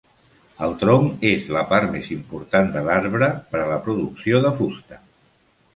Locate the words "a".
3.63-3.69